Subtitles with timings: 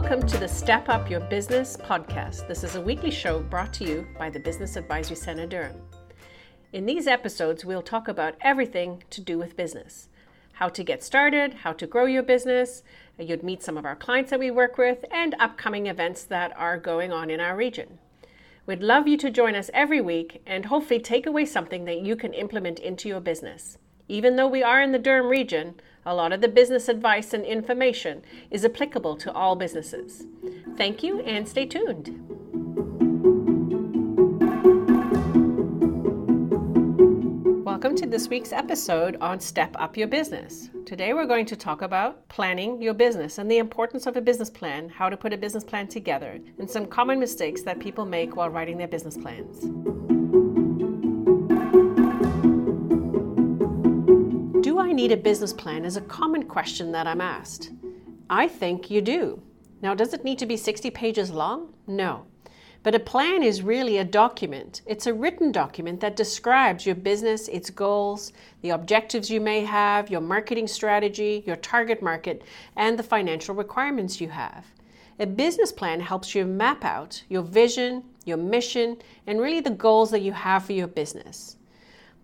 [0.00, 2.48] Welcome to the Step Up Your Business podcast.
[2.48, 5.76] This is a weekly show brought to you by the Business Advisory Center Durham.
[6.72, 10.08] In these episodes, we'll talk about everything to do with business
[10.54, 12.82] how to get started, how to grow your business.
[13.18, 16.78] You'd meet some of our clients that we work with, and upcoming events that are
[16.78, 17.98] going on in our region.
[18.64, 22.16] We'd love you to join us every week and hopefully take away something that you
[22.16, 23.76] can implement into your business.
[24.10, 27.44] Even though we are in the Durham region, a lot of the business advice and
[27.44, 30.26] information is applicable to all businesses.
[30.76, 32.08] Thank you and stay tuned.
[37.64, 40.70] Welcome to this week's episode on Step Up Your Business.
[40.86, 44.50] Today we're going to talk about planning your business and the importance of a business
[44.50, 48.34] plan, how to put a business plan together, and some common mistakes that people make
[48.34, 49.99] while writing their business plans.
[55.10, 57.72] Need a business plan is a common question that I'm asked.
[58.30, 59.42] I think you do.
[59.82, 61.74] Now, does it need to be 60 pages long?
[61.88, 62.26] No.
[62.84, 64.82] But a plan is really a document.
[64.86, 70.10] It's a written document that describes your business, its goals, the objectives you may have,
[70.10, 72.42] your marketing strategy, your target market,
[72.76, 74.64] and the financial requirements you have.
[75.18, 80.12] A business plan helps you map out your vision, your mission, and really the goals
[80.12, 81.56] that you have for your business.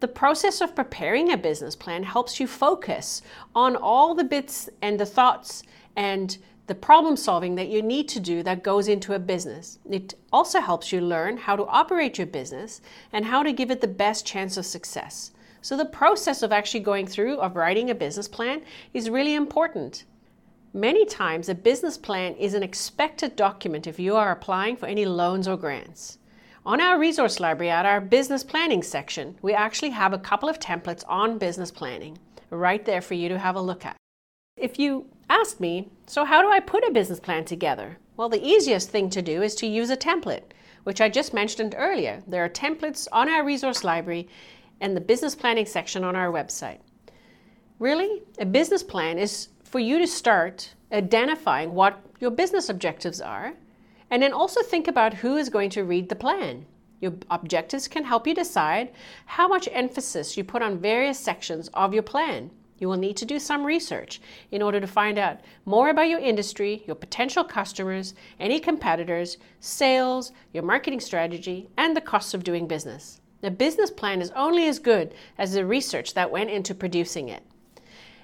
[0.00, 3.22] The process of preparing a business plan helps you focus
[3.54, 5.62] on all the bits and the thoughts
[5.96, 9.78] and the problem solving that you need to do that goes into a business.
[9.88, 13.80] It also helps you learn how to operate your business and how to give it
[13.80, 15.30] the best chance of success.
[15.62, 20.04] So the process of actually going through of writing a business plan is really important.
[20.74, 25.06] Many times a business plan is an expected document if you are applying for any
[25.06, 26.18] loans or grants.
[26.66, 30.58] On our resource library at our business planning section, we actually have a couple of
[30.58, 32.18] templates on business planning
[32.50, 33.96] right there for you to have a look at.
[34.56, 37.98] If you ask me, so how do I put a business plan together?
[38.16, 40.42] Well, the easiest thing to do is to use a template,
[40.82, 42.24] which I just mentioned earlier.
[42.26, 44.28] There are templates on our resource library
[44.80, 46.80] and the business planning section on our website.
[47.78, 53.54] Really, a business plan is for you to start identifying what your business objectives are
[54.10, 56.66] and then also think about who is going to read the plan.
[57.00, 58.92] Your objectives can help you decide
[59.26, 62.50] how much emphasis you put on various sections of your plan.
[62.78, 66.20] You will need to do some research in order to find out more about your
[66.20, 72.66] industry, your potential customers, any competitors, sales, your marketing strategy, and the costs of doing
[72.66, 73.20] business.
[73.42, 77.42] A business plan is only as good as the research that went into producing it.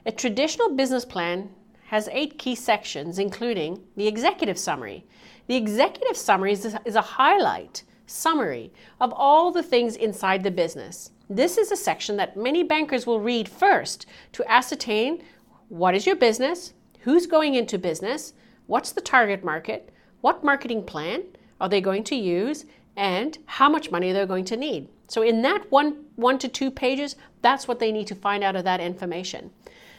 [0.05, 1.51] A traditional business plan
[1.87, 5.05] has eight key sections, including the executive summary.
[5.53, 11.11] The executive summary is a highlight summary of all the things inside the business.
[11.29, 15.23] This is a section that many bankers will read first to ascertain
[15.69, 18.33] what is your business, who's going into business,
[18.67, 19.91] what's the target market,
[20.23, 21.23] what marketing plan
[21.61, 22.65] are they going to use,
[22.97, 24.89] and how much money they're going to need.
[25.09, 28.57] So, in that one, one to two pages, that's what they need to find out
[28.57, 29.51] of that information.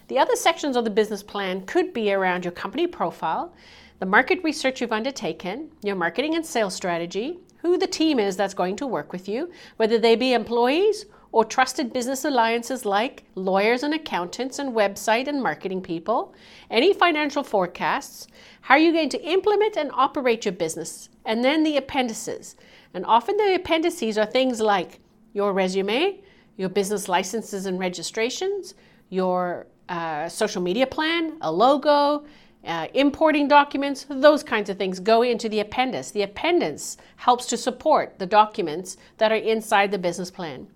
[0.08, 3.54] The other sections of the business plan could be around your company profile,
[4.00, 8.54] the market research you've undertaken, your marketing and sales strategy, who the team is that's
[8.54, 13.82] going to work with you, whether they be employees or trusted business alliances like lawyers
[13.82, 16.34] and accountants and website and marketing people,
[16.70, 18.28] any financial forecasts,
[18.62, 22.56] how are you going to implement and operate your business, and then the appendices.
[22.94, 25.00] And often the appendices are things like
[25.34, 26.20] your resume,
[26.58, 28.76] your business licenses and registrations,
[29.10, 32.26] your uh, social media plan, a logo,
[32.66, 36.12] uh, importing documents, those kinds of things go into the appendix.
[36.12, 40.68] The appendix helps to support the documents that are inside the business plan.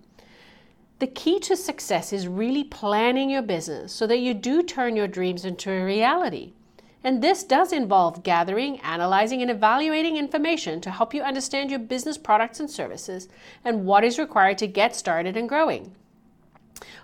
[0.98, 5.06] The key to success is really planning your business so that you do turn your
[5.06, 6.52] dreams into a reality.
[7.04, 12.18] And this does involve gathering, analyzing, and evaluating information to help you understand your business
[12.18, 13.28] products and services
[13.64, 15.94] and what is required to get started and growing.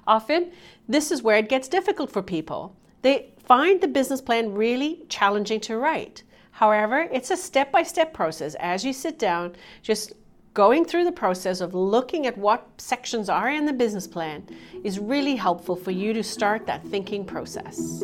[0.07, 0.51] Often,
[0.89, 2.75] this is where it gets difficult for people.
[3.03, 6.23] They find the business plan really challenging to write.
[6.53, 10.13] However, it's a step by step process as you sit down, just
[10.55, 14.47] going through the process of looking at what sections are in the business plan
[14.85, 18.01] is really helpful for you to start that thinking process.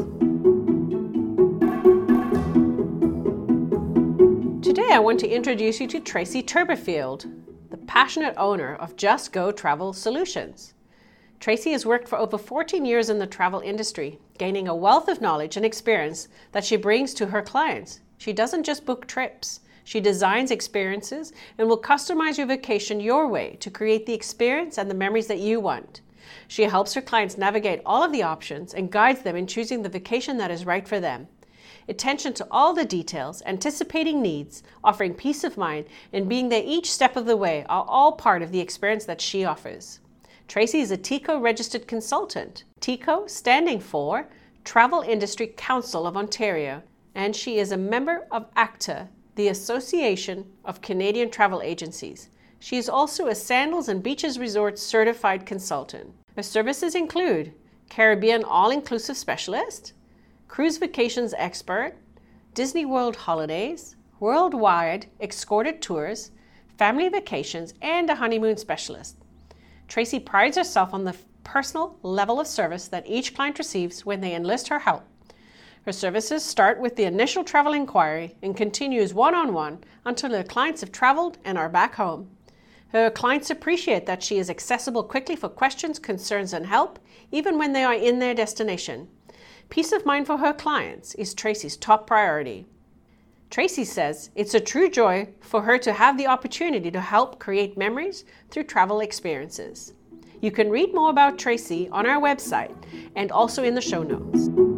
[4.63, 7.33] Today, I want to introduce you to Tracy Turberfield,
[7.71, 10.75] the passionate owner of Just Go Travel Solutions.
[11.41, 15.23] Tracy has worked for over 14 years in the travel industry, gaining a wealth of
[15.23, 18.01] knowledge and experience that she brings to her clients.
[18.19, 23.57] She doesn't just book trips, she designs experiences and will customize your vacation your way
[23.61, 26.03] to create the experience and the memories that you want.
[26.47, 29.89] She helps her clients navigate all of the options and guides them in choosing the
[29.89, 31.27] vacation that is right for them.
[31.89, 36.93] attention to all the details, anticipating needs, offering peace of mind, and being there each
[36.93, 40.01] step of the way are all part of the experience that she offers.
[40.51, 44.29] Tracy is a TICO registered consultant, TICO standing for
[44.65, 46.83] Travel Industry Council of Ontario,
[47.15, 52.31] and she is a member of ACTA, the Association of Canadian Travel Agencies.
[52.59, 56.13] She is also a Sandals and Beaches Resort certified consultant.
[56.35, 57.55] Her services include
[57.89, 59.93] Caribbean all inclusive specialist,
[60.49, 61.95] cruise vacations expert,
[62.55, 66.33] Disney World holidays, worldwide escorted tours,
[66.77, 69.20] family vacations, and a honeymoon specialist.
[69.91, 74.37] Tracy prides herself on the personal level of service that each client receives when they
[74.37, 75.03] enlist her help.
[75.85, 80.93] Her services start with the initial travel inquiry and continues one-on-one until her clients have
[80.93, 82.31] traveled and are back home.
[82.93, 87.01] Her clients appreciate that she is accessible quickly for questions, concerns, and help,
[87.33, 89.09] even when they are in their destination.
[89.71, 92.65] Peace of mind for her clients is Tracy's top priority.
[93.51, 97.77] Tracy says it's a true joy for her to have the opportunity to help create
[97.77, 99.93] memories through travel experiences.
[100.41, 102.75] You can read more about Tracy on our website
[103.17, 104.70] and also in the show notes.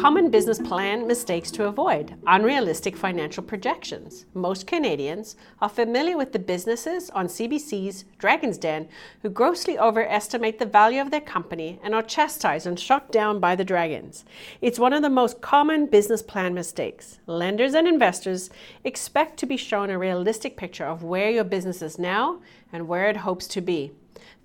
[0.00, 4.24] Common business plan mistakes to avoid unrealistic financial projections.
[4.32, 8.88] Most Canadians are familiar with the businesses on CBC's Dragon's Den
[9.20, 13.54] who grossly overestimate the value of their company and are chastised and shot down by
[13.54, 14.24] the dragons.
[14.62, 17.18] It's one of the most common business plan mistakes.
[17.26, 18.48] Lenders and investors
[18.84, 22.40] expect to be shown a realistic picture of where your business is now
[22.72, 23.92] and where it hopes to be.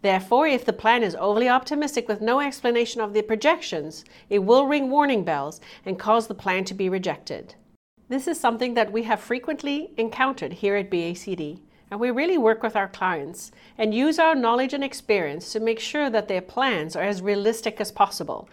[0.02, 4.68] Therefore, if the plan is overly optimistic with no explanation of the projections, it will
[4.68, 7.56] ring warning bells and cause the plan to be rejected.
[8.08, 11.60] This is something that we have frequently encountered here at BACD,
[11.90, 15.80] and we really work with our clients and use our knowledge and experience to make
[15.80, 18.48] sure that their plans are as realistic as possible,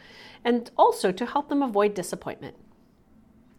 [0.45, 2.57] and also to help them avoid disappointment.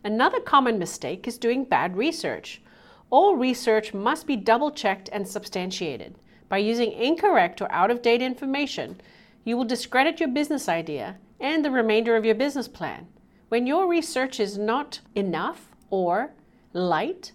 [0.04, 2.62] Another common mistake is doing bad research.
[3.10, 6.16] All research must be double checked and substantiated.
[6.54, 9.02] By using incorrect or out of date information,
[9.44, 13.08] you will discredit your business idea and the remainder of your business plan.
[13.50, 16.30] When your research is not enough or
[16.72, 17.32] light,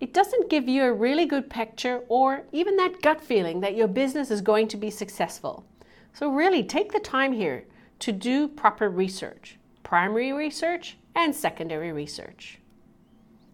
[0.00, 3.88] it doesn't give you a really good picture or even that gut feeling that your
[3.88, 5.66] business is going to be successful.
[6.14, 7.66] So, really take the time here
[7.98, 12.58] to do proper research primary research and secondary research.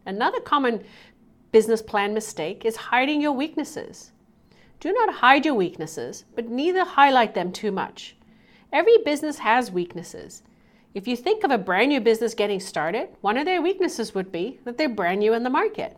[0.07, 0.85] Another common
[1.51, 4.13] business plan mistake is hiding your weaknesses.
[4.82, 8.17] Do not hide your weaknesses, but neither highlight them too much.
[8.73, 10.43] Every business has weaknesses.
[10.93, 14.32] If you think of a brand new business getting started, one of their weaknesses would
[14.32, 15.96] be that they're brand new in the market.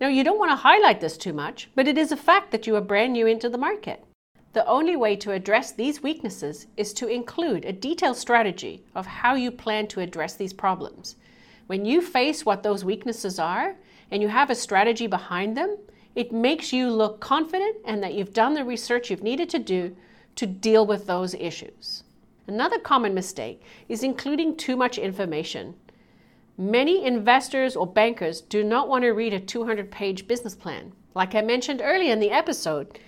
[0.00, 2.66] Now, you don't want to highlight this too much, but it is a fact that
[2.66, 4.04] you are brand new into the market.
[4.52, 9.36] The only way to address these weaknesses is to include a detailed strategy of how
[9.36, 11.14] you plan to address these problems.
[11.68, 13.76] When you face what those weaknesses are
[14.10, 15.78] and you have a strategy behind them,
[16.14, 19.96] it makes you look confident and that you've done the research you've needed to do
[20.36, 22.04] to deal with those issues.
[22.46, 25.74] Another common mistake is including too much information.
[26.56, 30.92] Many investors or bankers do not want to read a 200 page business plan.
[31.14, 32.98] Like I mentioned earlier in the episode,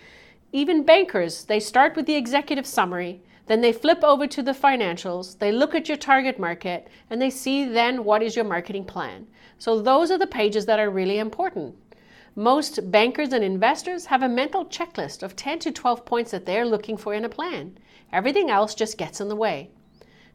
[0.52, 5.38] even bankers, they start with the executive summary, then they flip over to the financials,
[5.38, 9.26] they look at your target market, and they see then what is your marketing plan.
[9.58, 11.76] So those are the pages that are really important.
[12.38, 16.66] Most bankers and investors have a mental checklist of 10 to 12 points that they're
[16.66, 17.78] looking for in a plan.
[18.12, 19.70] Everything else just gets in the way.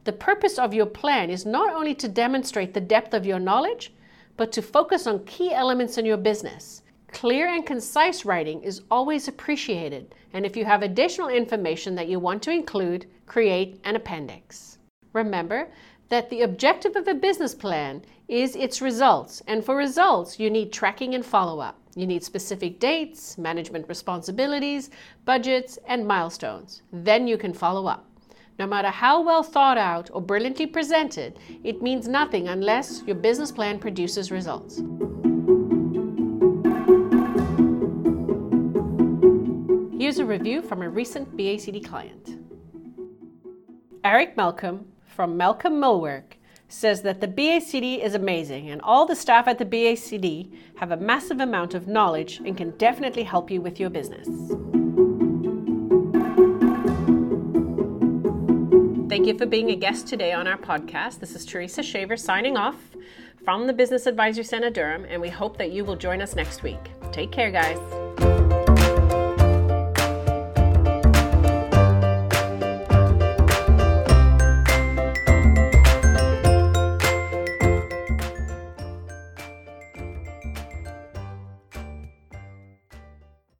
[0.06, 3.94] The purpose of your plan is not only to demonstrate the depth of your knowledge,
[4.36, 6.82] but to focus on key elements in your business.
[7.12, 12.20] Clear and concise writing is always appreciated, and if you have additional information that you
[12.20, 14.80] want to include, create an appendix.
[15.14, 15.70] Remember
[16.10, 20.74] that the objective of a business plan is its results, and for results, you need
[20.74, 21.78] tracking and follow up.
[21.96, 24.90] You need specific dates, management responsibilities,
[25.26, 26.84] budgets, and milestones.
[26.94, 28.08] Then you can follow up.
[28.58, 33.52] No matter how well thought out or brilliantly presented, it means nothing unless your business
[33.52, 34.82] plan produces results.
[40.00, 42.38] Here's a review from a recent BACD client.
[44.04, 46.34] Eric Malcolm from Malcolm Millwork
[46.72, 50.98] says that the BACD is amazing and all the staff at the BACD have a
[50.98, 54.28] massive amount of knowledge and can definitely help you with your business.
[59.10, 61.20] Thank you for being a guest today on our podcast.
[61.20, 62.78] This is Teresa Shaver signing off
[63.44, 66.64] from the Business Advisory Center Durham, and we hope that you will join us next
[66.64, 66.92] week.
[67.12, 68.31] Take care, guys.